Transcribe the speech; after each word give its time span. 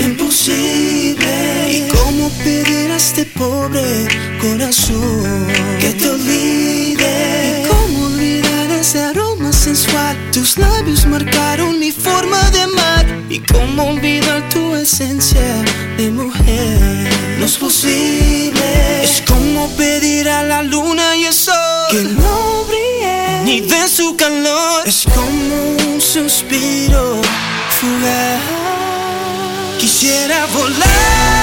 Imposible. 0.00 1.14
¿Y 1.70 1.88
cómo 1.88 2.28
pedir 2.42 2.90
a 2.90 2.96
este 2.96 3.24
pobre 3.24 4.08
corazón 4.40 5.46
que 5.78 5.90
te 5.90 6.10
olvide? 6.10 7.62
¿Y 7.62 7.68
cómo 7.68 8.06
olvidar 8.06 8.70
ese 8.72 9.04
aroma 9.04 9.52
sensual? 9.52 10.16
Tus 10.32 10.58
labios 10.58 11.06
marcaron 11.06 11.78
mi 11.78 11.92
forma 11.92 12.42
de 12.50 12.66
mar. 12.66 13.06
¿Y 13.30 13.38
cómo 13.38 13.84
olvidar 13.90 14.48
tu 14.48 14.74
esencia 14.74 15.64
de 15.96 16.10
mujer? 16.10 17.08
No 17.38 17.46
es 17.46 17.56
posible. 17.58 19.04
Es 19.04 19.22
como 19.28 19.70
pedir 19.76 20.28
a 20.28 20.42
la 20.42 20.64
luna 20.64 21.16
y 21.16 21.26
el 21.26 21.32
sol 21.32 21.86
que 21.92 22.02
no 22.02 22.64
brille 22.64 23.44
ni 23.44 23.60
de 23.60 23.86
su 23.86 24.16
calor. 24.16 24.82
Es 24.84 25.04
como 25.14 25.76
un 25.92 26.00
suspiro 26.00 27.22
fugaz. 27.86 28.42
Quisiera 29.78 30.46
volar 30.46 31.35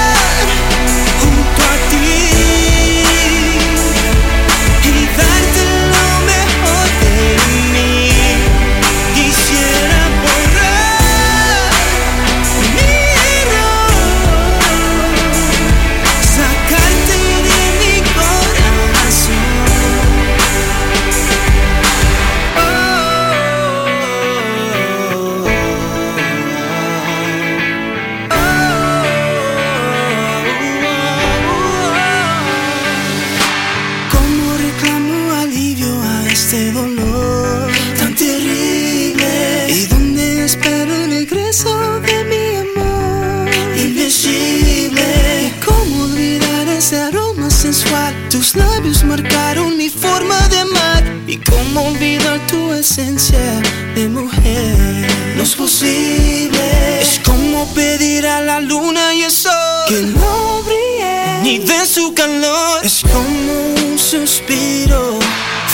a 36.54 36.56
este 36.56 36.72
dolor 36.72 37.70
tan 37.98 38.14
terrible? 38.14 39.66
¿Y 39.68 39.86
dónde 39.86 40.44
espero 40.44 40.94
el 40.94 41.10
regreso 41.10 42.00
de 42.00 42.24
mi 42.30 42.56
amor? 42.64 43.48
Invisible. 43.76 45.04
¿Y 45.48 45.64
cómo 45.64 46.04
olvidar 46.04 46.68
ese 46.68 47.00
aroma 47.00 47.50
sensual? 47.50 48.14
Tus 48.30 48.54
labios 48.54 49.04
marcaron 49.04 49.76
mi 49.76 49.88
forma 49.88 50.38
de 50.48 50.60
amar. 50.60 51.02
¿Y 51.26 51.38
cómo 51.38 51.88
olvidar 51.88 52.38
tu 52.46 52.72
esencia 52.72 53.62
de 53.96 54.08
mujer? 54.08 55.08
No 55.36 55.42
es 55.42 55.54
posible. 55.54 57.00
Es 57.00 57.20
como 57.24 57.66
pedir 57.74 58.26
a 58.26 58.40
la 58.40 58.60
luna 58.60 59.14
y 59.14 59.22
el 59.22 59.30
sol 59.30 59.88
que 59.88 60.02
no 60.02 60.62
brille 60.62 61.42
ni 61.42 61.58
de 61.58 61.84
su 61.86 62.14
calor. 62.14 62.84
Es 62.84 63.02
como 63.02 63.52
un 63.90 63.98
suspiro 63.98 65.18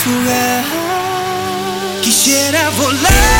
fugaz. 0.03 0.67
Quisiera 2.03 2.71
volar 2.71 3.40